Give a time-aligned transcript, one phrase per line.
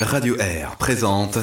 [0.00, 1.36] Radio Air présente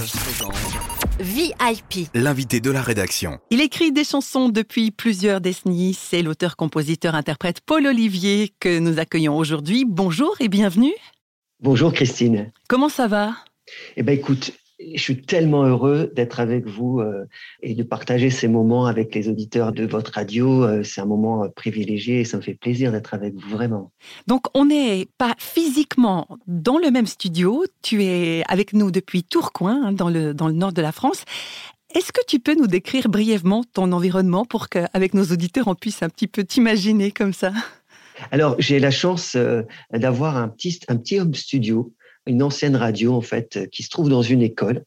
[1.19, 2.09] VIP.
[2.15, 3.37] l'invité de la rédaction.
[3.51, 5.93] Il écrit des chansons depuis plusieurs décennies.
[5.93, 9.85] C'est l'auteur-compositeur-interprète Paul Olivier que nous accueillons aujourd'hui.
[9.87, 10.93] Bonjour et bienvenue.
[11.61, 12.51] Bonjour Christine.
[12.67, 13.35] Comment ça va?
[13.95, 17.25] Eh ben écoute, je suis tellement heureux d'être avec vous euh,
[17.61, 20.63] et de partager ces moments avec les auditeurs de votre radio.
[20.63, 23.91] Euh, c'est un moment euh, privilégié et ça me fait plaisir d'être avec vous vraiment.
[24.27, 27.65] Donc on n'est pas physiquement dans le même studio.
[27.81, 31.23] Tu es avec nous depuis Tourcoing, hein, dans, le, dans le nord de la France.
[31.95, 36.03] Est-ce que tu peux nous décrire brièvement ton environnement pour qu'avec nos auditeurs, on puisse
[36.03, 37.51] un petit peu t'imaginer comme ça?
[38.31, 41.93] Alors, j'ai la chance euh, d'avoir un petit, un petit home studio
[42.27, 44.83] une ancienne radio en fait qui se trouve dans une école.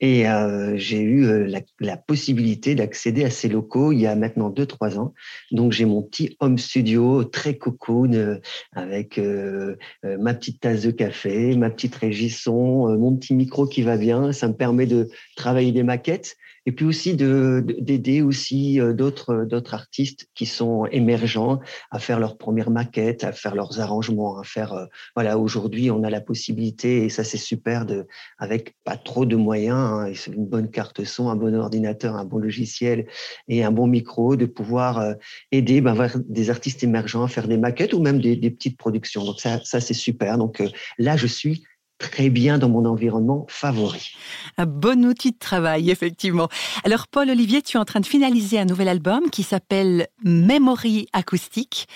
[0.00, 4.50] Et euh, j'ai eu euh, la, possibilité d'accéder à ces locaux il y a maintenant
[4.50, 5.14] deux trois ans.
[5.50, 8.36] Donc j'ai mon petit home studio très cocoon euh,
[8.72, 13.82] avec euh, euh, ma petite tasse de café ma petite régisson mon petit micro qui
[13.82, 14.32] va bien.
[14.32, 16.36] Ça me permet de travailler des maquettes
[16.68, 21.60] et puis aussi de d'aider aussi d'autres d'autres artistes qui sont émergents
[21.90, 26.10] à faire leurs premières maquettes à faire leurs arrangements à faire voilà aujourd'hui on a
[26.10, 28.06] la possibilité et ça c'est super de
[28.38, 32.38] avec pas trop de moyens hein, une bonne carte son un bon ordinateur un bon
[32.38, 33.06] logiciel
[33.48, 35.14] et un bon micro de pouvoir euh,
[35.52, 35.96] aider ben,
[36.28, 39.24] des artistes émergents à faire des maquettes ou même des, des petites productions.
[39.24, 40.38] Donc ça ça c'est super.
[40.38, 41.64] Donc euh, là je suis
[41.98, 44.12] très bien dans mon environnement favori.
[44.56, 46.48] Un bon outil de travail, effectivement.
[46.84, 51.08] Alors, Paul Olivier, tu es en train de finaliser un nouvel album qui s'appelle Memory
[51.12, 51.88] acoustique.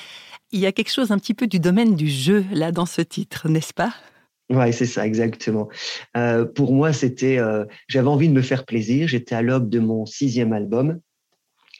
[0.51, 3.01] Il y a quelque chose un petit peu du domaine du jeu là dans ce
[3.01, 3.95] titre, n'est-ce pas?
[4.51, 5.69] Ouais, c'est ça, exactement.
[6.17, 9.09] Euh, pour moi, c'était, euh, j'avais envie de me faire plaisir.
[9.09, 11.01] J'étais à l'aube de mon sixième album.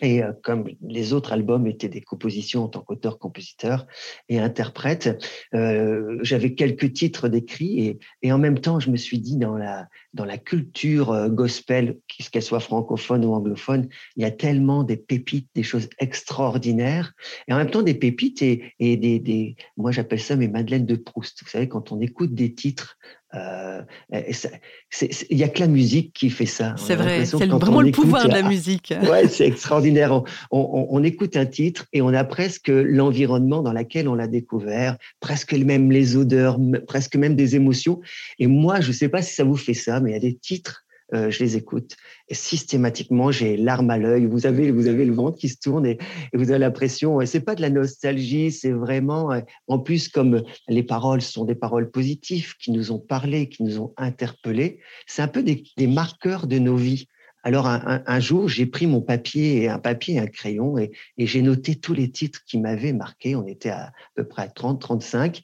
[0.03, 3.87] Et euh, comme les autres albums étaient des compositions en tant qu'auteur, compositeur
[4.29, 9.37] et interprète, euh, j'avais quelques titres d'écrits et, en même temps, je me suis dit
[9.37, 11.99] dans la, dans la culture euh, gospel,
[12.33, 17.13] qu'elle soit francophone ou anglophone, il y a tellement des pépites, des choses extraordinaires
[17.47, 20.97] et en même temps des pépites et, des, des, moi j'appelle ça mes madeleines de
[20.97, 21.43] Proust.
[21.45, 22.99] Vous savez, quand on écoute des titres
[23.33, 26.75] il y a que la musique qui fait ça.
[26.77, 28.93] C'est vrai, c'est vraiment le écoute, pouvoir de la musique.
[29.13, 30.13] Ouais, c'est extraordinaire.
[30.13, 34.27] On, on, on, écoute un titre et on a presque l'environnement dans lequel on l'a
[34.27, 38.01] découvert, presque même les odeurs, presque même des émotions.
[38.39, 40.21] Et moi, je ne sais pas si ça vous fait ça, mais il y a
[40.21, 40.85] des titres
[41.15, 41.97] euh, je les écoute
[42.29, 44.27] et systématiquement j'ai larmes à l'œil.
[44.27, 45.99] Vous avez vous avez le ventre qui se tourne et,
[46.35, 47.25] vous avez l'impression.
[47.27, 49.31] C'est pas de la nostalgie, c'est vraiment
[49.69, 53.81] en plus comme les paroles sont des paroles positives qui nous ont parlé, qui nous
[53.81, 54.81] ont interpellés.
[55.07, 57.07] C'est un peu des marqueurs de nos vies.
[57.43, 61.75] Alors un, jour, j'ai pris mon papier un papier et un crayon et, j'ai noté
[61.75, 63.35] tous les titres qui m'avaient marqué.
[63.35, 65.43] On était à, à peu près à 30, 35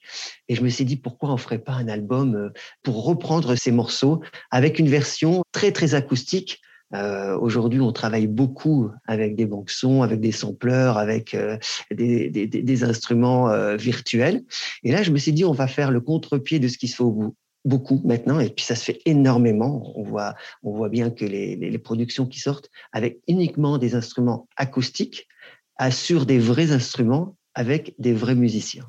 [0.48, 2.50] et je me suis dit pourquoi on ferait pas un album euh,
[2.82, 6.60] pour reprendre ces morceaux avec une version très très acoustique.
[6.94, 11.58] Euh, Aujourd'hui, on travaille beaucoup avec des banques sons, avec des sampleurs, avec euh,
[11.90, 14.42] des, instruments virtuels.
[14.84, 16.96] Et là, je me suis dit, on va faire le contre-pied de ce qui se
[16.96, 19.92] fait au bout beaucoup maintenant et puis ça se fait énormément.
[19.96, 25.28] On voit on voit bien que les, productions qui sortent avec uniquement des instruments acoustiques
[25.76, 28.86] assurent des vrais instruments avec des vrais musiciens.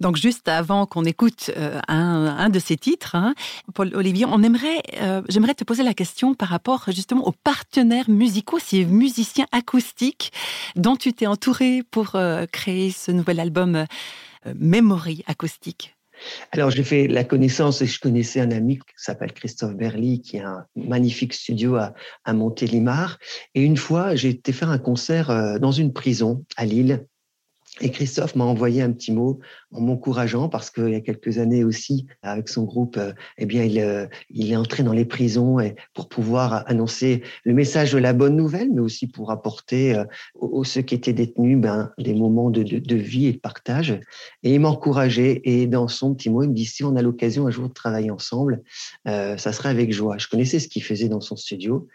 [0.00, 3.34] Donc juste avant qu'on écoute euh, un, de ces titres hein,
[3.74, 8.08] Paul Olivier on aimerait euh, j'aimerais te poser la question par rapport justement aux partenaires
[8.08, 10.32] musicaux ces musiciens acoustiques
[10.74, 13.84] dont tu t'es entouré pour euh, créer ce nouvel album
[14.58, 15.94] Memory acoustique
[16.50, 20.38] alors j'ai fait la connaissance et je connaissais un ami qui s'appelle Christophe Berly qui
[20.38, 23.18] a un magnifique studio à, Montélimar.
[23.54, 27.06] Et une fois j'ai été faire un concert euh, dans une prison à Lille.
[27.80, 29.40] Et Christophe m'a envoyé un petit mot
[29.72, 33.64] en m'encourageant parce qu'il y a quelques années aussi, avec son groupe, euh, eh bien,
[33.64, 35.58] il, euh, il est entré dans les prisons
[35.94, 40.64] pour pouvoir annoncer le message de la bonne nouvelle, mais aussi pour apporter euh, aux
[40.64, 43.98] ceux qui étaient détenus ben, des moments de, de, vie et de partage.
[44.42, 47.02] Et il m'a encouragé et dans son petit mot, il me dit si on a
[47.02, 48.62] l'occasion un jour de travailler ensemble,
[49.08, 50.18] euh, ça serait avec joie.
[50.18, 51.88] Je connaissais ce qu'il faisait dans son studio.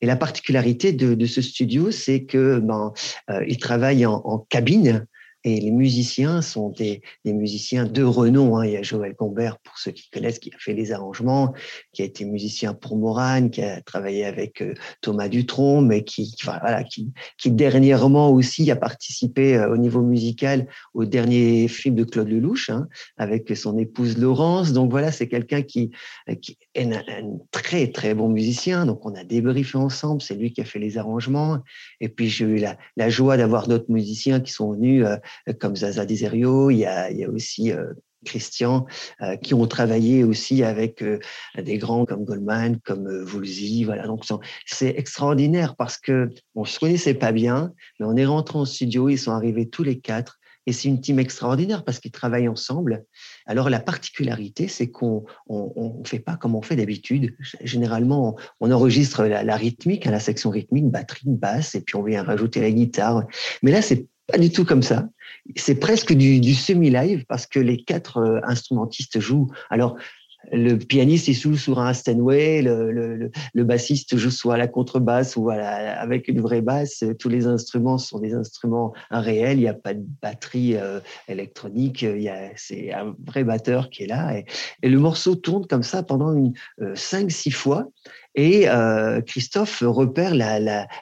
[0.00, 2.92] Et la particularité de, ce studio, c'est que ben,
[3.30, 5.06] euh, il travaille en cabine,
[5.44, 8.56] et les musiciens sont des, des musiciens de renom.
[8.56, 8.66] Hein.
[8.66, 11.52] Il y a Joël Gombert, pour ceux qui connaissent, qui a fait les arrangements,
[11.92, 16.34] qui a été musicien pour Morane, qui a travaillé avec euh, Thomas Dutronc, mais qui,
[16.44, 22.04] voilà, qui, qui dernièrement aussi a participé euh, au niveau musical au dernier film de
[22.04, 24.72] Claude Lelouch, hein, avec son épouse Laurence.
[24.72, 25.90] Donc voilà, c'est quelqu'un qui,
[26.40, 28.86] qui est un, très très bon musicien.
[28.86, 31.60] Donc on a débriefé ensemble, c'est lui qui a fait les arrangements.
[32.00, 35.04] Et puis j'ai eu la, la joie d'avoir d'autres musiciens qui sont venus.
[35.06, 37.92] Euh, comme Zaza Deserio, il y a, il y a aussi euh,
[38.24, 38.86] Christian,
[39.22, 41.20] euh, qui ont travaillé aussi avec euh,
[41.56, 43.84] des grands comme Goldman, comme euh, Woolsey.
[43.84, 44.24] Voilà, donc
[44.66, 49.08] c'est extraordinaire parce que on se connaissait pas bien, mais on est rentré en studio,
[49.08, 50.40] ils sont arrivés tous les quatre.
[50.66, 53.04] Et c'est une team extraordinaire parce qu'ils travaillent ensemble.
[53.46, 57.36] Alors la particularité, c'est qu'on on, fait pas comme on fait d'habitude.
[57.62, 62.22] Généralement, on, enregistre la, rythmique, hein, la section rythmique, batterie, basse, et puis on vient
[62.22, 63.24] rajouter la guitare.
[63.62, 65.08] Mais là, c'est pas du tout comme ça.
[65.56, 69.50] C'est presque du, semi-live parce que les quatre euh, instrumentistes jouent.
[69.68, 69.96] Alors,
[70.52, 73.30] le pianiste il joue sur un Steinway, le,
[73.64, 77.04] bassiste joue soit à la contrebasse ou avec une vraie basse.
[77.18, 79.58] Tous les instruments sont des instruments réels.
[79.58, 82.04] Il n'y a pas de batterie euh, électronique.
[82.56, 84.38] c'est un vrai batteur qui est là.
[84.82, 87.88] Et, le morceau tourne comme ça pendant une euh, cinq six fois.
[88.36, 88.66] Et
[89.26, 90.32] Christophe repère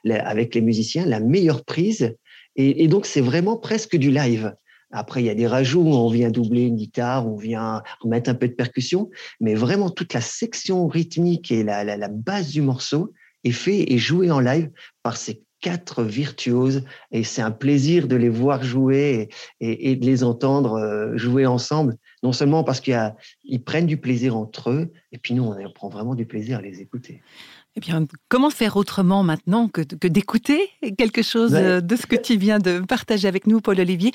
[0.05, 2.15] avec les musiciens la meilleure prise
[2.57, 4.55] et, donc, c'est vraiment presque du live.
[4.93, 8.35] Après, il y a des rajouts on vient doubler une guitare, on vient mettre un
[8.35, 9.11] peu de percussion,
[9.41, 13.13] mais vraiment toute la section rythmique et la, la, la base du morceau
[13.45, 14.71] est fait et joué en live
[15.03, 19.29] par ces quatre virtuoses et c'est un plaisir de les voir jouer
[19.61, 21.97] et, et, de les entendre euh, jouer ensemble.
[22.23, 26.15] Non seulement parce qu'ils prennent du plaisir entre eux, et puis nous, on prend vraiment
[26.15, 27.23] du plaisir à les écouter.
[27.75, 32.37] Eh bien, comment faire autrement maintenant que, d'écouter quelque chose euh, de ce que tu
[32.37, 34.13] viens de partager avec nous, Paul Olivier?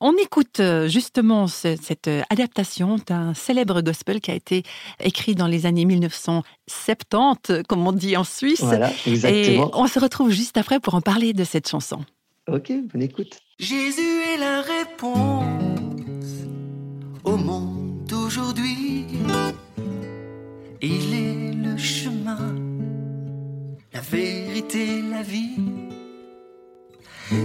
[0.00, 4.62] On écoute euh, justement cette euh, adaptation d'un célèbre gospel qui a été
[5.00, 8.62] écrit dans les années 1970, comme on dit en Suisse.
[8.62, 9.68] Voilà, exactement.
[9.68, 12.02] Et on se retrouve juste après pour en parler de cette chanson.
[12.48, 13.38] Ok, bonne écoute.
[13.58, 15.44] Jésus est la réponse
[17.24, 19.04] au monde d'aujourd'hui.
[20.80, 22.73] Il est le chemin
[23.94, 25.56] la vérité, la vie.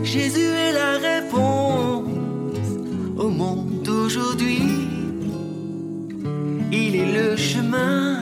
[0.04, 2.10] Jésus est la réponse
[3.18, 4.62] au monde d'aujourd'hui.
[6.72, 8.22] Il est le chemin,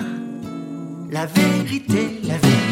[1.10, 2.67] la vérité, la vie.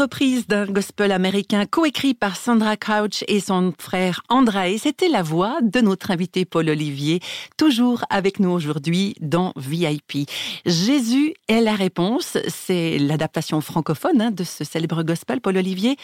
[0.00, 4.78] Reprise d'un gospel américain coécrit par Sandra Crouch et son frère André.
[4.78, 7.20] C'était la voix de notre invité Paul Olivier,
[7.58, 10.26] toujours avec nous aujourd'hui dans VIP.
[10.64, 12.38] Jésus est la réponse.
[12.48, 15.98] C'est l'adaptation francophone hein, de ce célèbre gospel, Paul Olivier.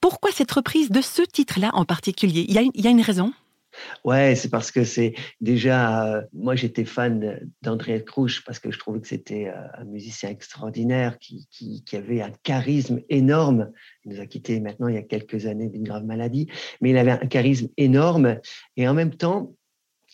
[0.00, 2.46] Pourquoi cette reprise de ce titre-là en particulier?
[2.48, 3.32] Il y, a, une raison?
[4.04, 8.78] Ouais, c'est parce que c'est déjà, euh, moi j'étais fan d'André Crouch parce que je
[8.78, 13.70] trouvais que c'était euh, un musicien extraordinaire qui, qui, qui, avait un charisme énorme.
[14.04, 16.48] Il nous a quittés maintenant il y a quelques années d'une grave maladie,
[16.80, 18.38] mais il avait un charisme énorme
[18.76, 19.54] et en même temps,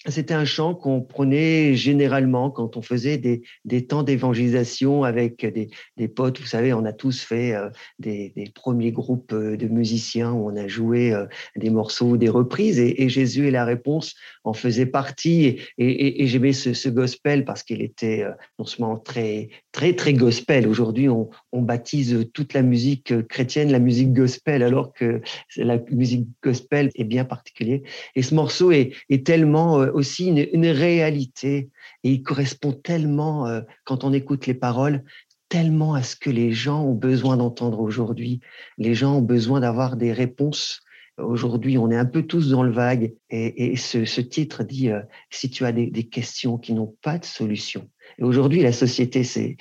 [0.06, 5.70] c'était un chant qu'on prenait généralement quand on faisait des, des temps d'évangélisation avec des,
[5.96, 6.40] des, potes.
[6.40, 10.50] Vous savez, on a tous fait euh, des, des, premiers groupes euh, de musiciens où
[10.50, 11.24] on a joué euh,
[11.56, 15.44] des morceaux, des reprises, et, et, Jésus et la réponse en faisait partie.
[15.44, 18.24] Et, et, et j'aimais ce, ce, gospel parce qu'il était
[18.58, 20.68] non seulement très, très, très gospel.
[20.68, 25.22] Aujourd'hui, on, on, baptise toute la musique chrétienne la musique gospel, alors que
[25.56, 27.80] la musique gospel est bien particulière.
[28.14, 31.70] Et ce morceau est, est tellement aussi une, réalité
[32.02, 35.04] et il correspond tellement, euh, quand on écoute les paroles,
[35.48, 38.40] tellement à ce que les gens ont besoin d'entendre aujourd'hui.
[38.76, 40.80] Les gens ont besoin d'avoir des réponses.
[41.16, 45.48] Aujourd'hui, on est un peu tous dans le vague et, ce, titre dit euh, si
[45.48, 47.88] tu as des, questions qui n'ont pas de solution.
[48.18, 49.56] Et aujourd'hui, la société, c'est,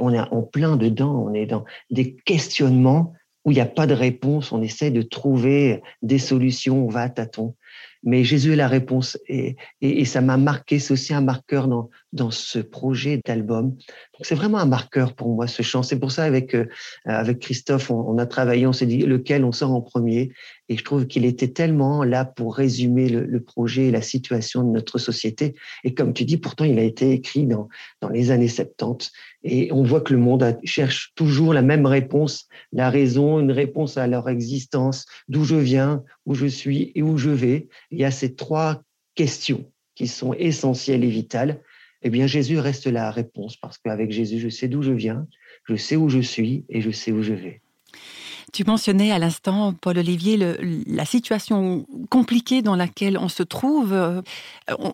[0.00, 3.14] on est en plein dedans, on est dans des questionnements
[3.44, 7.02] où il n'y a pas de réponse, on essaie de trouver des solutions, on va
[7.02, 7.54] à tâtons
[8.02, 10.78] mais Jésus est la réponse et, et, et ça m'a marqué.
[10.78, 13.76] C'est aussi un marqueur dans, dans ce projet d'album.
[14.22, 15.82] C'est vraiment un marqueur pour moi ce chant.
[15.82, 16.66] C'est pour ça avec euh,
[17.04, 20.32] avec Christophe, on, a travaillé, on s'est dit lequel on sort en premier.
[20.68, 24.70] Et je trouve qu'il était tellement là pour résumer le, projet et la situation de
[24.70, 25.54] notre société.
[25.84, 27.68] Et comme tu dis, pourtant il a été écrit dans
[28.00, 29.12] dans les années 70.
[29.44, 33.96] Et on voit que le monde cherche toujours la même réponse, la raison, une réponse
[33.96, 38.04] à leur existence, d'où je viens, où je suis et où je vais il y
[38.04, 38.82] a ces trois
[39.14, 41.60] questions qui sont essentielles et vitales.
[42.02, 45.26] Eh bien, Jésus reste la réponse parce qu'avec Jésus, je sais d'où je viens,
[45.64, 47.60] je sais où je suis et je sais où je vais.
[48.52, 50.38] Tu mentionnais à l'instant, Paul Olivier,
[50.86, 53.92] la situation compliquée dans laquelle on se trouve.
[53.92, 54.22] Euh,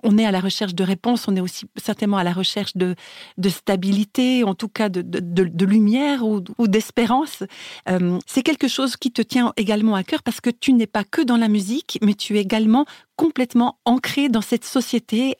[0.02, 2.96] on, est à la recherche de réponses, on est aussi certainement à la recherche de,
[3.38, 7.44] de stabilité, en tout cas de, de, lumière ou, ou d'espérance.
[7.88, 11.04] Euh, c'est quelque chose qui te tient également à cœur parce que tu n'es pas
[11.04, 15.36] que dans la musique, mais tu es également complètement ancré dans cette société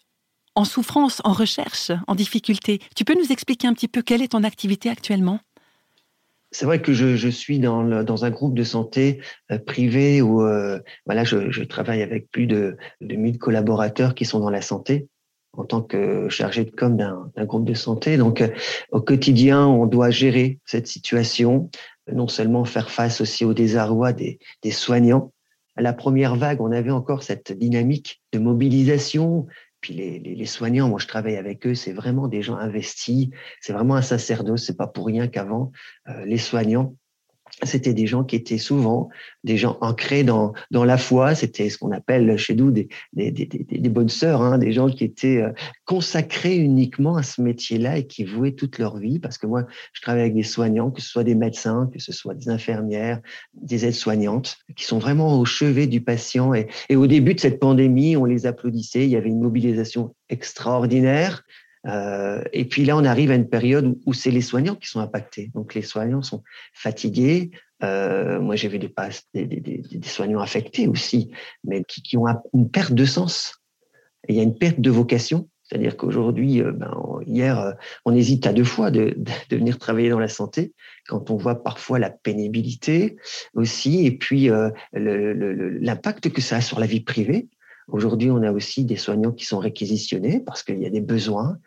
[0.55, 2.81] en souffrance, en recherche, en difficulté.
[2.97, 5.41] Tu peux nous expliquer un petit peu quelle est ton activité actuellement?
[6.51, 9.21] C'est vrai que je, suis dans, un groupe de santé
[9.51, 14.39] euh, privé où euh, voilà, je, travaille avec plus de, de 1000 collaborateurs qui sont
[14.39, 15.09] dans la santé
[15.57, 18.17] en tant que chargé de com d'un groupe de santé.
[18.17, 18.49] Donc, euh,
[18.93, 21.71] au quotidien, on doit gérer cette situation,
[22.13, 24.39] non seulement faire face aussi au désarroi des
[24.71, 25.33] soignants.
[25.77, 29.47] À la première vague, on avait encore cette dynamique de mobilisation,
[29.85, 33.29] puis les, soignants, moi je travaille avec eux, c'est vraiment des gens investis,
[33.61, 35.73] c'est vraiment un sacerdoce, c'est pas pour rien qu'avant
[36.09, 36.97] euh, les soignants
[37.63, 39.09] c'était des gens qui étaient souvent
[39.45, 41.35] des gens ancrés dans, dans la foi.
[41.35, 45.05] C'était ce qu'on appelle chez nous des, des, des, bonnes sœurs, hein, des gens qui
[45.05, 45.53] étaient euh,
[45.85, 49.19] consacrés uniquement à ce métier-là et qui vouaient toute leur vie.
[49.19, 52.13] Parce que moi, je travaille avec des soignants, que ce soit des médecins, que ce
[52.13, 53.21] soit des infirmières,
[53.55, 56.53] des aides-soignantes, qui sont vraiment au chevet du patient.
[56.55, 59.05] Et au début de cette pandémie, on les applaudissait.
[59.05, 61.45] Il y avait une mobilisation extraordinaire.
[61.87, 65.01] Euh, et puis là, on arrive à une période où, c'est les soignants qui sont
[65.01, 65.51] impactés.
[65.55, 67.51] Donc les soignants sont fatigués.
[67.83, 68.93] Euh, moi, j'ai vu des,
[70.05, 71.31] soignants affectés aussi,
[71.65, 73.63] mais qui, ont une perte de sens.
[74.29, 75.49] Il y a une perte de vocation.
[75.63, 76.95] C'est-à-dire qu'aujourd'hui, euh, ben,
[77.27, 77.75] hier,
[78.05, 79.17] on hésite à deux fois de,
[79.51, 80.73] venir travailler dans la santé
[81.09, 83.17] quand on voit parfois la pénibilité
[83.55, 84.51] aussi, et puis
[84.93, 87.49] l'impact que ça a sur la vie privée.
[87.89, 91.59] Aujourd'hui, on a aussi des soignants qui sont réquisitionnés parce qu'il y a des besoins.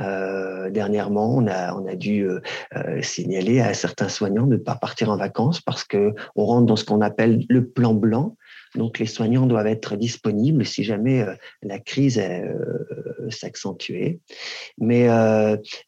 [0.00, 2.40] Euh, dernièrement, on a, on a dû euh,
[2.76, 6.66] euh, signaler à certains soignants de ne pas partir en vacances parce que on rentre
[6.66, 8.36] dans ce qu'on appelle le plan blanc.
[8.74, 11.24] Donc, les soignants doivent être disponibles si jamais
[11.62, 12.20] la crise
[13.30, 14.18] s'accentuait.
[14.76, 15.08] Mais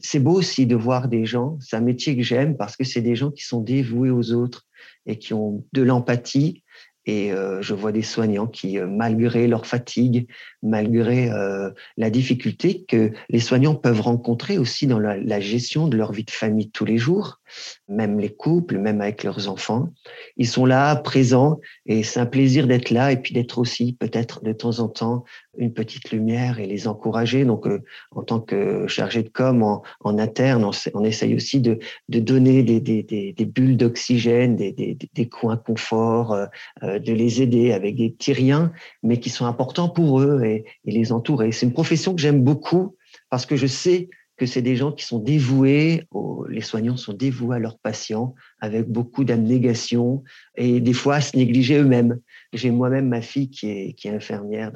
[0.00, 1.58] c'est beau aussi de voir des gens.
[1.60, 4.64] C'est un métier que j'aime parce que c'est des gens qui sont dévoués aux autres
[5.04, 6.62] et qui ont de l'empathie
[7.08, 10.28] et euh, je vois des soignants qui, euh, malgré leur fatigue,
[10.62, 16.12] malgré euh, la difficulté que les soignants peuvent rencontrer aussi dans la, gestion de leur
[16.12, 17.40] vie de famille tous les jours,
[17.88, 19.92] même les couples, même avec leurs enfants.
[20.36, 24.42] Ils sont là, présents, et c'est un plaisir d'être là et puis d'être aussi peut-être
[24.42, 25.24] de temps en temps
[25.58, 27.44] une petite lumière et les encourager.
[27.44, 32.20] Donc, euh, en tant que chargé de com en, interne, on, essaye aussi de, de
[32.20, 36.46] donner des, des, des, bulles d'oxygène, des, coins confort, euh,
[36.82, 38.72] euh, de les aider avec des petits riens,
[39.02, 41.52] mais qui sont importants pour eux et les entourer.
[41.52, 42.96] C'est une profession que j'aime beaucoup
[43.30, 46.04] parce que je sais que c'est des gens qui sont dévoués,
[46.48, 50.22] les soignants sont dévoués à leurs patients avec beaucoup d'abnégation
[50.56, 52.20] et des fois à se négliger eux-mêmes.
[52.52, 54.72] J'ai moi-même ma fille qui est, infirmière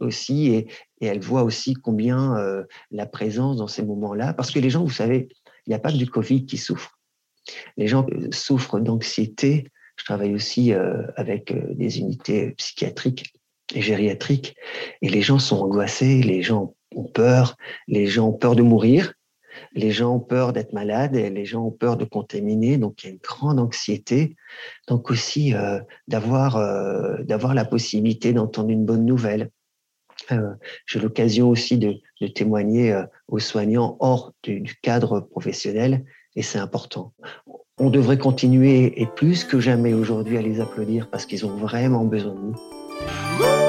[0.00, 0.66] aussi et,
[1.00, 4.82] et elle voit aussi combien euh, la présence dans ces moments-là, parce que les gens,
[4.82, 5.28] vous savez,
[5.66, 6.98] il n'y a pas que du Covid qui souffre.
[7.76, 9.68] Les gens euh, souffrent d'anxiété.
[9.96, 13.32] Je travaille aussi euh, avec des unités psychiatriques
[13.74, 14.56] et gériatriques
[15.02, 17.56] et les gens sont angoissés, les gens ont peur,
[17.88, 19.14] les gens ont peur de mourir,
[19.72, 23.08] les gens ont peur d'être malades, les gens ont peur de contaminer, donc il y
[23.10, 24.36] a une grande anxiété.
[24.88, 29.50] Donc aussi euh, d'avoir euh, d'avoir la possibilité d'entendre une bonne nouvelle.
[30.32, 30.52] Euh,
[30.86, 31.96] J'ai l'occasion aussi de,
[32.34, 32.94] témoigner
[33.28, 36.04] aux soignants hors du, du cadre professionnel,
[36.36, 37.14] et c'est important.
[37.78, 42.04] On devrait continuer et plus que jamais aujourd'hui à les applaudir parce qu'ils ont vraiment
[42.04, 43.59] besoin de nous.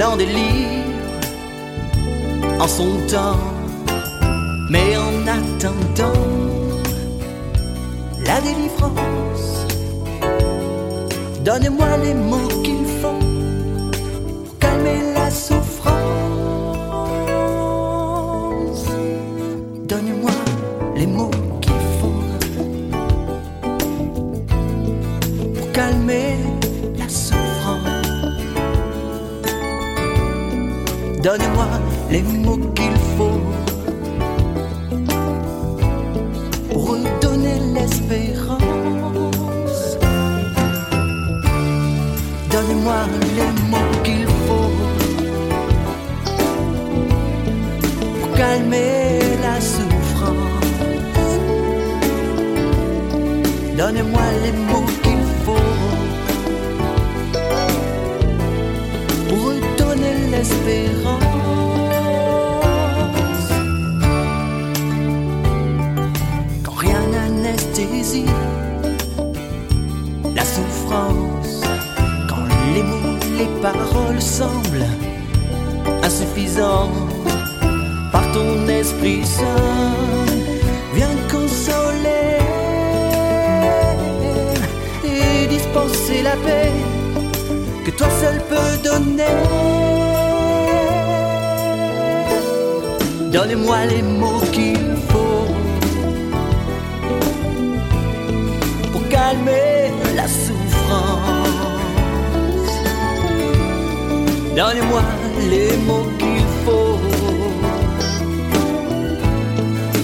[0.00, 0.84] Délire
[2.58, 3.38] en son temps.
[4.70, 6.22] Mais en attendant
[8.24, 9.66] la délivrance,
[11.44, 13.18] donne-moi les mots qu'il faut
[14.44, 15.59] pour calmer la souffrance.
[31.22, 31.66] Donne-moi
[32.10, 32.99] les mots qu'il
[73.62, 74.88] paroles semblent
[76.02, 76.90] insuffisants,
[78.10, 80.26] par ton esprit saint,
[80.94, 82.38] viens consoler
[85.04, 86.72] et dispenser la paix
[87.84, 89.36] que toi seul peux donner.
[93.30, 94.40] Donne-moi les mots
[104.60, 105.02] Donne-moi
[105.48, 106.98] les mots qu'il faut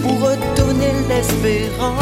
[0.02, 1.92] pour redonner l'espérance.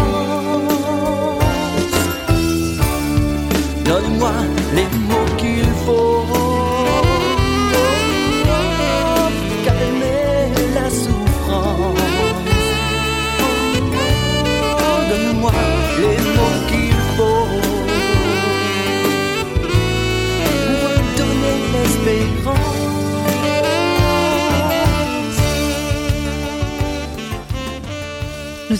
[3.84, 4.30] Donne-moi
[4.72, 5.23] les mots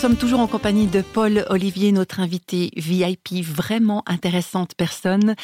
[0.04, 5.34] sommes toujours en compagnie de Paul Olivier, notre invité VIP, vraiment intéressante personne.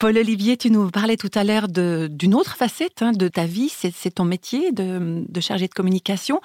[0.00, 3.68] Paul Olivier, tu nous parlais tout à l'heure d'une autre facette hein, de ta vie,
[3.68, 6.40] c'est ton métier de, de chargé de communication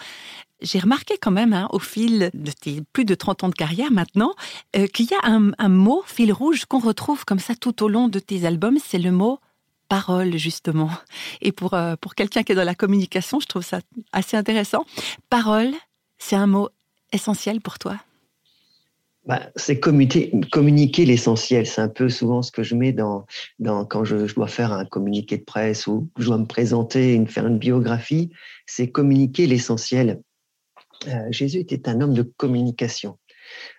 [0.61, 3.91] j'ai remarqué quand même, hein, au fil de tes plus de 30 ans de carrière
[3.91, 4.35] maintenant,
[4.75, 8.07] euh, qu'il y a un, mot, fil rouge, qu'on retrouve comme ça tout au long
[8.07, 9.39] de tes albums, c'est le mot
[9.89, 10.91] parole, justement.
[11.41, 13.79] Et pour, euh, pour quelqu'un qui est dans la communication, je trouve ça
[14.11, 14.85] assez intéressant.
[15.31, 15.71] Parole,
[16.19, 16.69] c'est un mot
[17.13, 17.97] essentiel pour toi?
[19.25, 21.65] Bah, c'est communiquer, l'essentiel.
[21.65, 23.25] C'est un peu souvent ce que je mets dans,
[23.85, 27.47] quand je, dois faire un communiqué de presse ou je dois me présenter, une, faire
[27.47, 28.31] une biographie.
[28.65, 30.21] C'est communiquer l'essentiel.
[31.07, 33.17] Euh, Jésus était un homme de communication.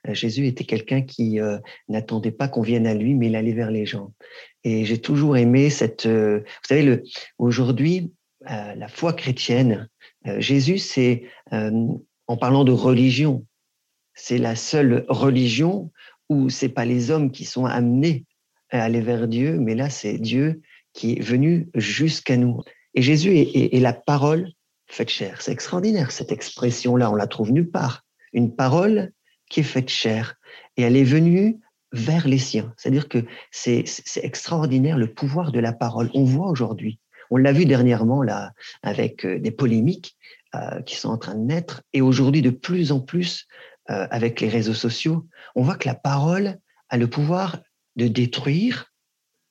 [0.08, 1.40] Jésus était quelqu'un qui
[1.88, 4.12] n'attendait pas qu'on vienne à lui, mais il allait vers les gens.
[4.62, 6.06] Et j'ai toujours aimé cette.
[6.06, 7.02] vous savez, le,
[7.38, 9.88] aujourd'hui, la foi chrétienne,
[10.38, 11.24] Jésus, c'est
[12.26, 13.46] en parlant de religion,
[14.14, 15.90] c'est la seule religion
[16.28, 18.24] où c'est pas les hommes qui sont amenés
[18.70, 22.62] à aller vers Dieu, mais là c'est Dieu qui est venu jusqu'à nous.
[22.94, 24.48] Et Jésus est, la parole
[24.86, 25.42] faite chair.
[25.42, 28.04] C'est extraordinaire cette expression-là, on la trouve nulle part.
[28.32, 29.10] Une parole
[29.50, 30.36] qui est faite chair
[30.76, 31.58] et elle est venue
[31.92, 32.72] vers les siens.
[32.76, 33.84] C'est-à-dire que c'est
[34.22, 36.10] extraordinaire le pouvoir de la parole.
[36.14, 36.98] On voit aujourd'hui,
[37.30, 40.16] on l'a vu dernièrement là avec euh, des polémiques
[40.54, 43.46] euh, qui sont en train de naître et aujourd'hui de plus en plus
[43.90, 47.58] euh, avec les réseaux sociaux, on voit que la parole a le pouvoir
[47.96, 48.92] de détruire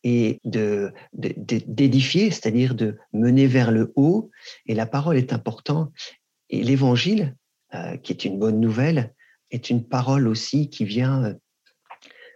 [0.04, 4.32] et de, d'édifier, c'est-à-dire de mener vers le haut.
[4.66, 5.92] Et la parole est importante.
[6.50, 7.36] Et l'évangile,
[7.74, 9.14] euh, qui est une bonne nouvelle,
[9.52, 11.36] est une parole aussi qui vient.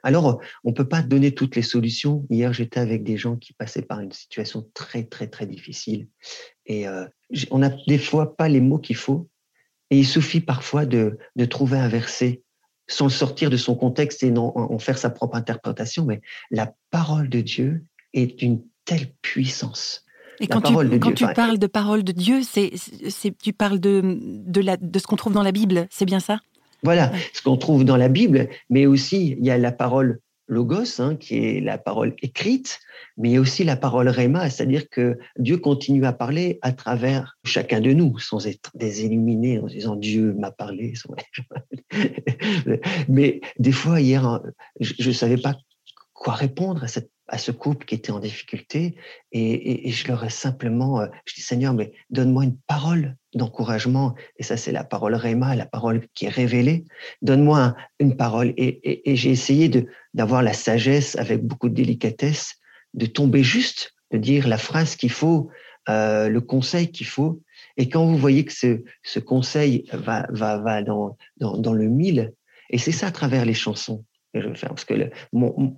[0.08, 2.26] Euh, alors, on ne peut pas donner toutes les solutions.
[2.30, 6.08] Hier, j'étais avec des gens qui passaient par une situation très, très, très difficile.
[6.65, 6.86] Et
[7.52, 9.30] on n'a des fois pas les mots qu'il faut
[9.89, 12.41] et il suffit parfois de, de trouver un verset
[12.88, 17.30] sans sortir de son contexte et non en faire sa propre interprétation, mais la parole
[17.30, 20.06] de Dieu est d'une telle puissance.
[20.39, 22.72] Et quand, tu, quand tu, parles de parole de Dieu, c'est,
[23.41, 26.39] tu parles de, de, la, de ce qu'on trouve dans la Bible, c'est bien ça?
[26.84, 31.00] Voilà, ce qu'on trouve dans la Bible, mais aussi il y a la parole logos,
[31.00, 32.80] hein, qui est la parole écrite,
[33.18, 36.72] mais il y a aussi la parole réma, c'est-à-dire que Dieu continue à parler à
[36.72, 40.94] travers chacun de nous, sans être des illuminés en disant Dieu m'a parlé.
[43.10, 44.42] mais des fois, hier,
[44.80, 45.58] je ne savais pas
[46.13, 48.96] quoi répondre à cette à ce couple qui était en difficulté
[49.32, 54.43] et, je leur ai simplement, euh, je dis Seigneur, mais donne-moi une parole d'encouragement et
[54.43, 56.86] ça c'est la parole Réma, la parole qui est révélée.
[57.21, 62.56] Donne-moi une parole et, j'ai essayé d'avoir la sagesse avec beaucoup de délicatesse
[62.93, 65.50] de tomber juste, de dire la phrase qu'il faut,
[65.89, 67.41] euh, le conseil qu'il faut.
[67.78, 71.88] Et quand vous voyez que ce, ce conseil va, va, va dans, dans, dans le
[71.88, 72.34] mille,
[72.69, 74.04] et c'est ça à travers les chansons.
[74.34, 75.76] Parce que mon,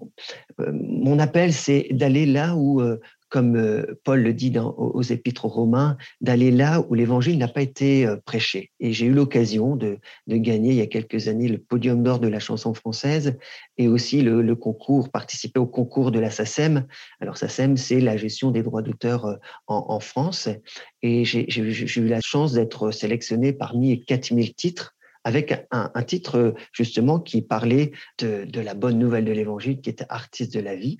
[0.60, 5.02] euh, mon, appel, c'est d'aller là où, euh, comme euh, Paul le dit dans, aux
[5.02, 8.72] Épîtres Romains, d'aller là où l'Évangile n'a pas été prêché.
[8.80, 12.28] Et j'ai eu l'occasion de, gagner il y a quelques années le podium d'or de
[12.28, 13.38] la chanson française
[13.78, 16.86] et aussi le, concours, participer au concours de la SACEM.
[17.20, 19.38] Alors SACEM, c'est la gestion des droits d'auteur
[19.68, 20.50] en, en, France.
[21.02, 27.42] Et j'ai eu la chance d'être sélectionné parmi 4000 titres avec un, titre justement qui
[27.42, 31.00] parlait de la bonne nouvelle de l'Évangile, qui était artiste de la vie.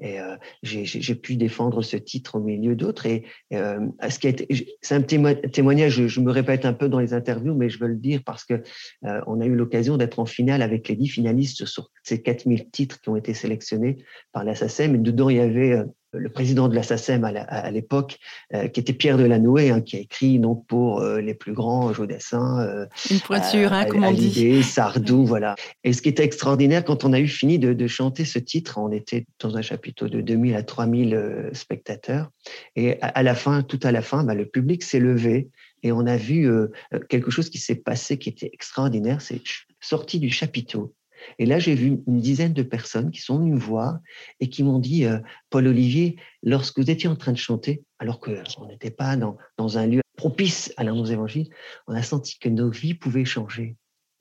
[0.00, 3.06] Et euh, j'ai pu défendre ce titre au milieu d'autres.
[3.06, 4.34] Et euh, ce qui
[4.82, 6.06] c'est un témoignage.
[6.06, 8.62] Je, me répète un peu dans les interviews, mais je veux le dire parce que
[9.04, 12.70] euh, on a eu l'occasion d'être en finale avec les dix finalistes sur ces 4000
[12.70, 13.98] titres qui ont été sélectionnés
[14.32, 14.94] par la SACEM.
[14.94, 18.18] Et dedans, il y avait le président de la SACEM à l'époque,
[18.54, 21.92] euh, qui était Pierre Delanoë, hein, qui a écrit donc pour euh, les plus grands,
[21.92, 25.54] Jodassin, euh, une pointure, hein, comme on dit, Sardou, voilà.
[25.84, 28.90] Et ce qui était extraordinaire, quand on a eu fini de, chanter ce titre, on
[28.90, 32.30] était dans un chapiteau de 2000 à 3000 spectateurs,
[32.74, 35.48] et à, la fin, tout à la fin, bah, le public s'est levé
[35.82, 36.50] et on a vu
[37.08, 39.20] quelque chose qui s'est passé qui était extraordinaire.
[39.20, 39.40] C'est
[39.80, 40.94] sorti du chapiteau
[41.38, 43.98] et là, j'ai vu une dizaine de personnes qui sont venues me voir
[44.40, 45.18] et qui m'ont dit, euh,
[45.50, 49.86] Paul Olivier, lorsque vous étiez en train de chanter, alors qu'on n'était pas dans, un
[49.86, 51.48] lieu propice à l'un évangiles,
[51.86, 53.76] on a senti que nos vies pouvaient changer.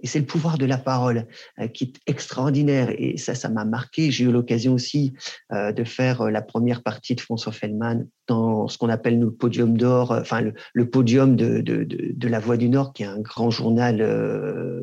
[0.06, 1.26] Et c'est le pouvoir de la parole
[1.60, 2.89] euh, qui est extraordinaire.
[2.96, 4.12] Et ça, ça m'a marqué.
[4.12, 5.13] J'ai eu l'occasion aussi
[5.52, 9.30] euh, de faire euh, la première partie de François Feldman dans ce qu'on appelle nous
[9.30, 13.08] le podium d'or, enfin le, podium de, de, de, La Voix du Nord, qui est
[13.08, 13.98] un grand journal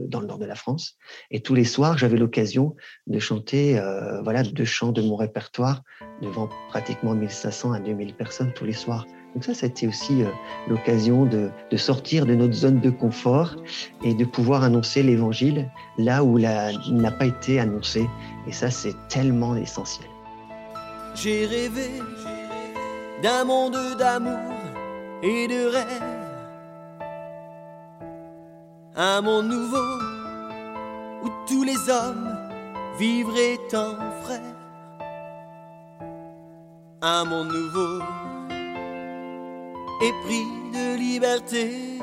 [0.08, 0.96] dans le nord de la France.
[1.30, 2.76] Et tous les soirs, j'avais l'occasion
[3.08, 3.80] de chanter
[4.22, 5.82] voilà deux chants de mon répertoire
[6.20, 9.06] devant pratiquement 1500 à 2000 personnes tous les soirs.
[9.34, 10.28] Donc ça, ça a été aussi euh,
[10.68, 13.56] l'occasion de, sortir de notre zone de confort
[14.04, 18.06] et de pouvoir annoncer l'évangile là où il n'a pas été annoncé.
[18.46, 20.08] Et ça, c'est tellement essentiel.
[21.14, 21.90] J'ai rêvé
[23.22, 24.38] d'un monde d'amour
[25.22, 26.02] et de rêve.
[28.96, 29.98] Un monde nouveau
[31.22, 32.36] où tous les hommes
[32.98, 34.40] vivraient en frères.
[37.00, 38.02] Un monde nouveau
[40.02, 41.98] épris de liberté.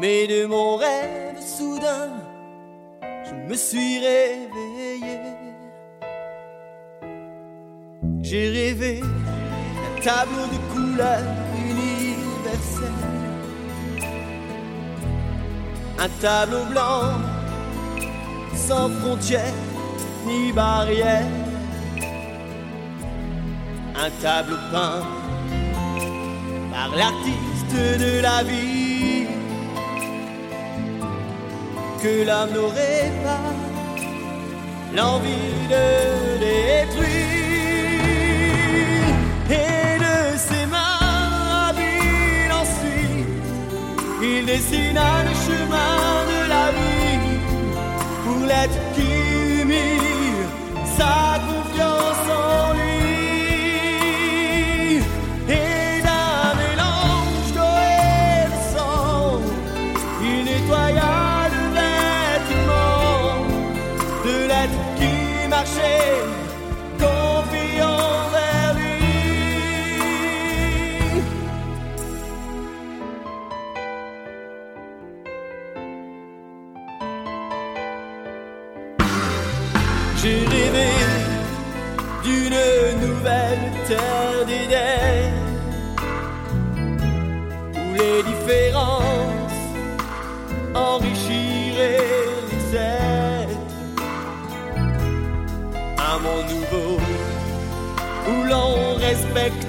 [0.00, 2.10] Mais de mon rêve soudain,
[3.26, 5.18] je me suis réveillé.
[8.22, 13.04] J'ai rêvé un tableau de couleurs universel.
[15.98, 17.20] un tableau blanc,
[18.54, 19.60] sans frontières
[20.26, 21.43] ni barrières,
[23.96, 25.02] un tableau peint
[26.72, 29.26] par l'artiste de la vie
[32.02, 33.52] que l'homme n'aurait pas
[34.94, 35.86] l'envie de
[36.44, 37.34] détruire.
[39.50, 43.46] Et de ses mains habiles ensuite
[44.22, 45.96] il dessina le chemin
[46.32, 47.38] de la vie
[48.24, 50.48] pour l'être qui mire
[50.98, 51.33] sa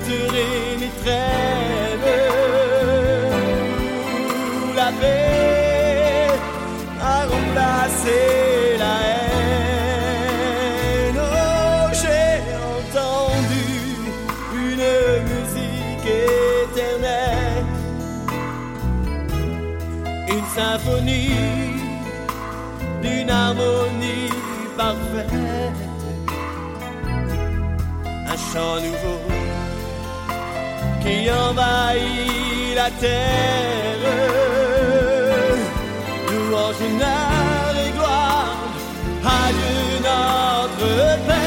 [0.05, 0.91] respecterait les
[4.75, 6.27] la paix
[7.01, 8.19] a remplacé
[8.77, 9.59] la haine.
[11.17, 12.35] Oh, j'ai
[12.75, 13.67] entendu
[14.53, 14.87] une
[15.31, 16.09] musique
[16.63, 17.69] éternelle,
[20.27, 21.79] une symphonie
[23.01, 24.33] d'une harmonie
[24.77, 25.81] parfaite,
[28.27, 29.24] un chant nouveau
[31.05, 34.05] qui envahit la terre.
[36.31, 38.57] Louange, honneur et gloire
[39.23, 41.44] à Dieu notre Père.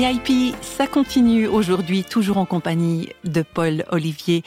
[0.00, 4.42] VIP, ça continue aujourd'hui, toujours en compagnie de Paul Olivier.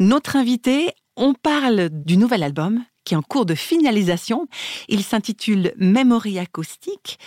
[0.00, 4.48] Notre invité, on parle du nouvel album qui est en cours de finalisation.
[4.88, 7.18] Il s'intitule Memory acoustique.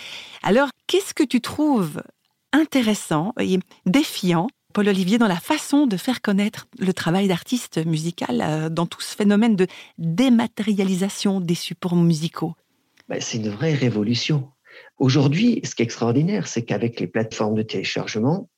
[0.42, 2.02] Alors, qu'est-ce que tu trouves
[2.52, 8.42] intéressant et défiant, Paul Olivier, dans la façon de faire connaître le travail d'artiste musical
[8.44, 12.56] euh, dans tout ce phénomène de dématérialisation des supports musicaux?
[13.08, 14.50] Ben, c'est une vraie révolution.
[14.98, 18.48] Aujourd'hui, ce qui est extraordinaire, c'est qu'avec les plateformes de téléchargement,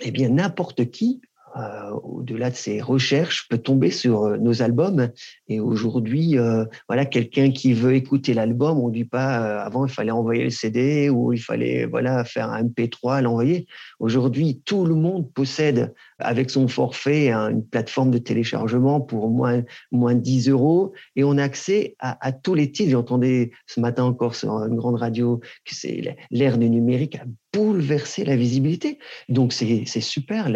[0.00, 1.20] eh bien, n'importe qui,
[1.56, 5.10] euh, au-delà de ses recherches, peut tomber sur euh, nos albums.
[5.46, 10.10] Et aujourd'hui, euh, voilà, quelqu'un qui veut écouter l'album, on dit pas avant il fallait
[10.10, 13.66] envoyer le CD ou il fallait voilà faire un MP3 l'envoyer.
[14.00, 19.62] Aujourd'hui, tout le monde possède avec son forfait une plateforme de téléchargement pour moins
[19.92, 22.90] moins 10 euros et on a accès à, tous les titres.
[22.90, 27.18] J'entendais ce matin encore sur une grande radio que c'est l'ère du numérique
[27.54, 28.98] bouleversé la visibilité.
[29.28, 30.50] Donc c'est super.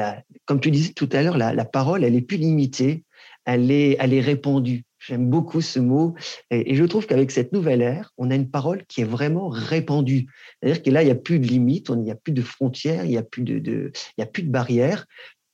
[0.44, 3.04] Comme tu disais tout à l'heure, la, parole elle est plus limitée,
[3.44, 4.84] elle est elle est répandue.
[4.98, 6.14] J'aime beaucoup ce mot
[6.50, 10.26] et, je trouve qu'avec cette nouvelle ère, on a une parole qui est vraiment répandue.
[10.60, 13.04] C'est-à-dire que là, il n'y a plus de limites, il n'y a plus de frontières,
[13.04, 15.06] il n'y a de, de, a plus de barrières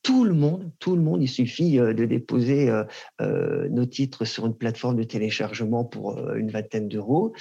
[0.05, 2.85] tout le monde, tout le monde, il suffit euh, de déposer euh,
[3.23, 7.33] euh, nos titres sur une plateforme de téléchargement pour une vingtaine d'euros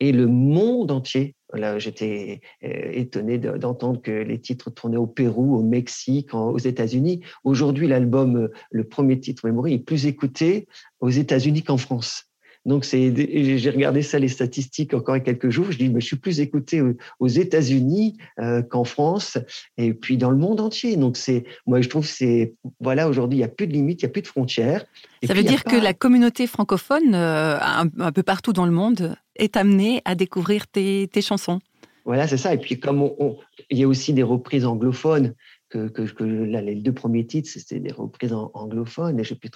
[0.00, 1.34] et le monde entier.
[1.52, 7.20] Là, j'étais étonné de- d'entendre que les titres tournaient au Pérou, au Mexique, aux États-Unis.
[7.44, 10.66] Aujourd'hui, l'album, le premier titre Memory, est plus écouté
[11.00, 12.31] aux États-Unis qu'en France.
[12.64, 13.12] Donc, c'est,
[13.58, 15.66] j'ai regardé ça, les statistiques, encore il y a quelques jours.
[15.70, 16.80] Je dis, mais je suis plus écouté
[17.18, 19.36] aux- États-Unis euh, qu'en France
[19.78, 20.96] et puis dans le monde entier.
[20.96, 24.02] Donc, c'est, moi, je trouve, que c'est, voilà, aujourd'hui, il n'y a plus de limites,
[24.02, 24.84] il n'y a plus de frontières.
[25.22, 28.66] Et Ça puis, veut dire que la communauté francophone, euh, un, un peu partout dans
[28.66, 31.58] le monde, est amenée à découvrir tes, tes chansons.
[32.04, 32.52] Voilà, c'est ça.
[32.52, 33.36] Et puis, comme on, on-
[33.70, 35.34] il y a aussi des reprises anglophones
[35.72, 39.18] que, là, les deux premiers titres, c'était des reprises anglophones.
[39.18, 39.50] Et j'ai pu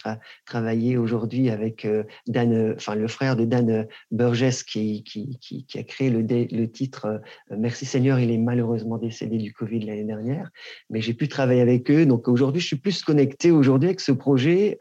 [0.45, 1.87] travailler aujourd'hui avec
[2.27, 5.05] Dan, enfin le frère de Dan Burgess qui,
[5.75, 10.51] a créé le, titre Merci Seigneur, il est malheureusement décédé du Covid l'année dernière.
[10.91, 12.07] Mais j'ai pu travailler avec eux.
[12.07, 14.79] Donc aujourd'hui, je suis plus connecté aujourd'hui avec ce projet,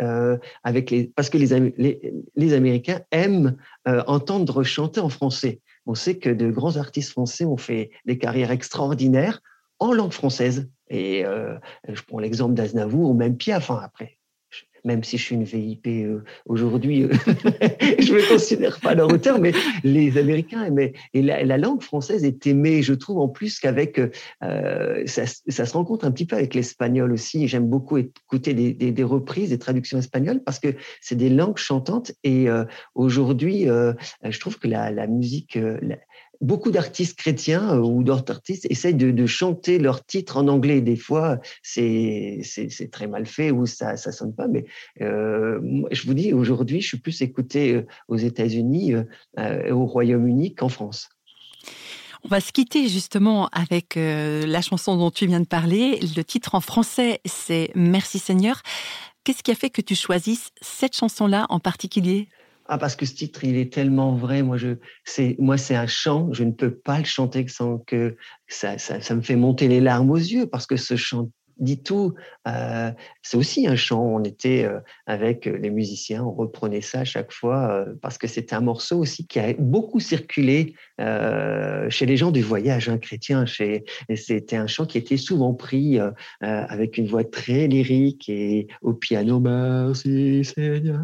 [0.63, 5.61] avec les, parce que les, les Américains aiment entendre chanter en français.
[5.85, 9.41] On sait que de grands artistes français ont fait des carrières extraordinaires
[9.79, 10.69] en langue française.
[10.89, 11.55] Et euh,
[11.87, 13.71] je prends l'exemple d'Aznavour ou même Piaf.
[13.71, 14.17] Hein, après,
[14.83, 17.09] même si je suis une VIP euh, aujourd'hui, euh,
[17.99, 19.51] je me considère pas à leur hauteur, mais
[19.83, 20.93] les Américains aimaient.
[21.13, 23.99] Et la, langue française est aimée, je trouve, en plus qu'avec,
[24.41, 27.47] ça, se rencontre un petit peu avec l'espagnol aussi.
[27.47, 32.11] J'aime beaucoup écouter des, reprises, des traductions espagnoles, parce que c'est des langues chantantes.
[32.23, 32.47] Et
[32.93, 35.57] aujourd'hui, je trouve que la musique,
[36.41, 40.81] beaucoup d'artistes chrétiens euh, ou d'autres artistes essayent de, chanter leurs titres en anglais.
[40.81, 42.41] Des fois, c'est
[42.91, 44.47] très mal fait ou ça ne sonne pas.
[44.47, 44.65] Mais
[45.01, 45.59] euh,
[45.91, 48.93] je vous dis, aujourd'hui, je suis plus écouté euh, aux États-Unis
[49.37, 51.09] et au Royaume-Uni qu'en France.
[52.23, 55.99] On va se quitter justement avec la chanson dont tu viens de parler.
[56.15, 58.61] Le titre en français, c'est Merci Seigneur.
[59.23, 62.29] Qu'est-ce qui a fait que tu choisisses cette chanson-là en particulier?
[62.67, 64.41] Ah, parce que ce titre, il est tellement vrai.
[64.41, 66.33] Moi, je, c'est, moi, c'est un chant.
[66.33, 69.81] Je ne peux pas le chanter sans que ça, ça, ça me fait monter les
[69.81, 72.13] larmes aux yeux parce que ce chant dit tout.
[72.47, 72.91] Euh,
[73.21, 74.03] c'est aussi un chant.
[74.03, 78.27] On était euh, avec les musiciens, on reprenait ça à chaque fois euh, parce que
[78.27, 80.75] c'était un morceau aussi qui a beaucoup circulé
[81.89, 83.45] chez les gens du voyage hein, chrétien.
[83.45, 83.83] Chez,
[84.15, 85.99] c'était un chant qui était souvent pris
[86.39, 89.39] avec une voix très lyrique et au piano.
[89.39, 91.01] Merci Seigneur.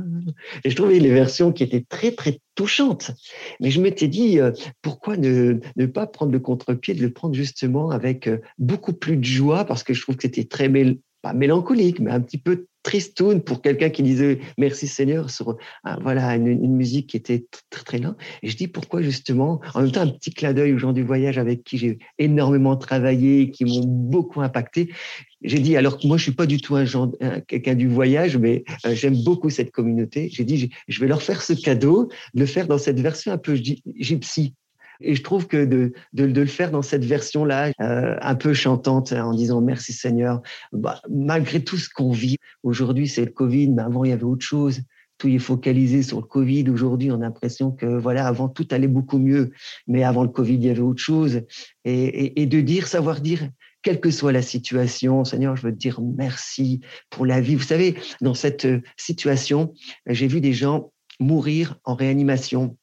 [0.63, 3.11] Et je trouvais les versions qui étaient très très touchante.
[3.59, 7.35] Mais je m'étais dit, euh, pourquoi ne, ne, pas prendre le contre-pied, de le prendre
[7.35, 10.69] justement avec euh, beaucoup plus de joie, parce que je trouve que c'était très,
[11.21, 15.57] pas mélancolique, mais un petit peu tristoun pour quelqu'un qui disait merci Seigneur sur
[16.01, 18.17] voilà une, musique qui était très très lente.
[18.41, 21.03] Et je dis pourquoi justement, en même temps un petit clin d'œil aux gens du
[21.03, 24.91] voyage avec qui j'ai énormément travaillé, qui m'ont beaucoup impacté.
[25.43, 27.11] J'ai dit alors que moi je suis pas du tout un genre
[27.47, 30.29] quelqu'un du voyage, mais euh, j'aime beaucoup cette communauté.
[30.31, 33.37] J'ai dit je vais leur faire ce cadeau, de le faire dans cette version un
[33.37, 34.55] peu gypsy
[35.01, 39.33] et je trouve que de, le faire dans cette version-là, euh, un peu chantante, en
[39.33, 44.03] disant merci Seigneur, bah, malgré tout ce qu'on vit, aujourd'hui c'est le Covid, mais avant
[44.03, 44.81] il y avait autre chose.
[45.17, 46.67] Tout est focalisé sur le Covid.
[46.71, 49.51] Aujourd'hui, on a l'impression que voilà, avant tout allait beaucoup mieux,
[49.85, 51.41] mais avant le Covid, il y avait autre chose.
[51.85, 53.47] Et, et, de dire, savoir dire,
[53.83, 57.53] quelle que soit la situation, Seigneur, je veux te dire merci pour la vie.
[57.53, 59.75] Vous savez, dans cette situation,
[60.07, 62.77] j'ai vu des gens mourir en réanimation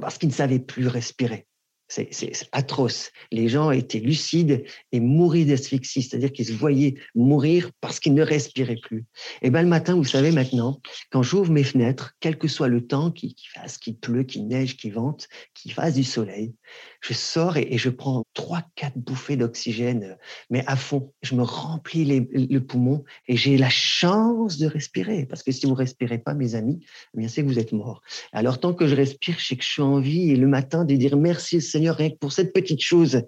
[0.00, 1.46] parce qu'ils ne savaient plus respirer.
[1.92, 3.10] C'est atroce.
[3.30, 8.22] Les gens étaient lucides et mouraient d'asphyxie, c'est-à-dire qu'ils se voyaient mourir parce qu'ils ne
[8.22, 9.04] respiraient plus.
[9.42, 12.86] Et bien le matin, vous savez maintenant, quand j'ouvre mes fenêtres, quel que soit le
[12.86, 16.54] temps, qu'il fasse, qu'il pleut, qu'il neige, qu'il vente, qu'il fasse du soleil,
[17.00, 20.16] je sors et, je prends trois, quatre bouffées d'oxygène,
[20.50, 21.12] mais à fond.
[21.22, 25.26] Je me remplis le poumon et j'ai la chance de respirer.
[25.26, 28.02] Parce que si vous respirez pas, mes amis, eh bien c'est que vous êtes mort.
[28.32, 30.84] Alors tant que je respire, je sais que je suis en vie et le matin
[30.84, 33.22] de dire merci Seigneur rien que pour cette petite chose,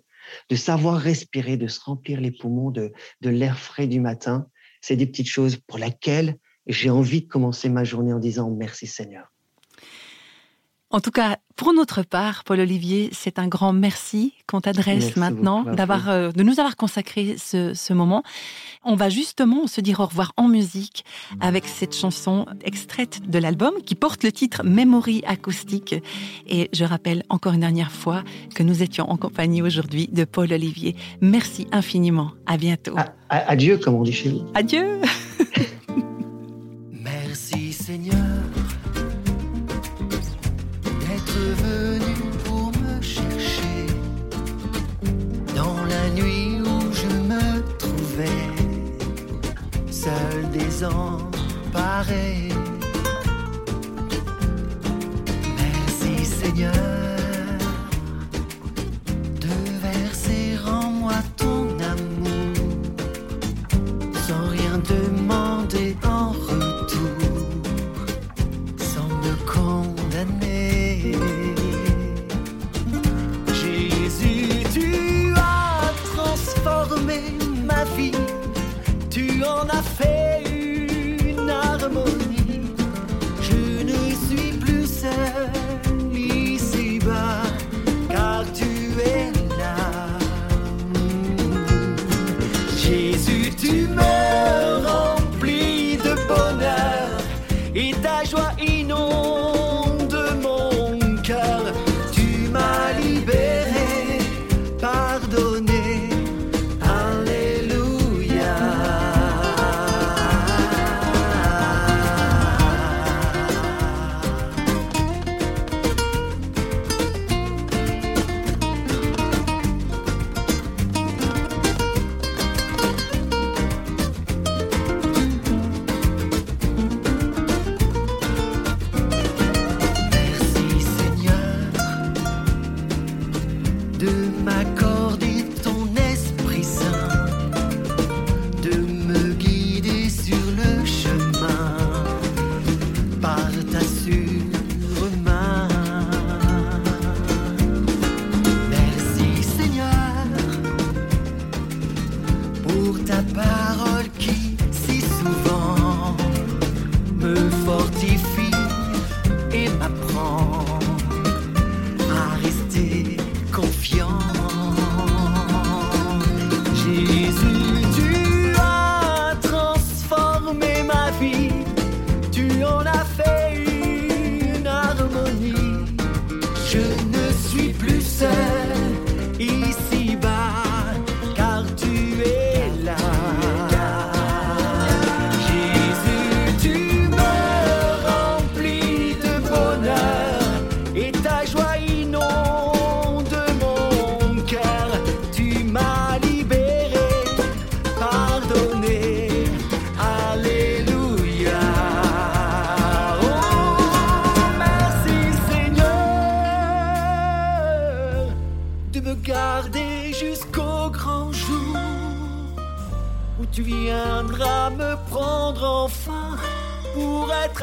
[0.48, 4.46] de savoir respirer, de se remplir les poumons de, de l'air frais du matin.
[4.80, 8.86] C'est des petites choses pour lesquelles j'ai envie de commencer ma journée en disant merci
[8.86, 9.33] Seigneur.
[10.94, 15.64] En tout cas, pour notre part, Paul Olivier, c'est un grand merci qu'on t'adresse maintenant
[15.64, 18.22] d'avoir, euh, de nous avoir consacré ce, moment.
[18.84, 21.04] On va justement se dire au revoir en musique
[21.40, 25.96] avec cette chanson extraite de l'album qui porte le titre Memory acoustique.
[26.46, 28.22] Et je rappelle encore une dernière fois
[28.54, 30.94] que nous étions en compagnie aujourd'hui de Paul Olivier.
[31.20, 32.30] Merci infiniment.
[32.46, 32.94] À bientôt.
[33.30, 34.44] adieu, comme on dit chez vous.
[34.54, 35.00] Adieu.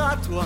[0.02, 0.46] À toi.